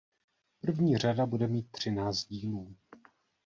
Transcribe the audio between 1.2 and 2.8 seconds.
bude mít třináct dílů.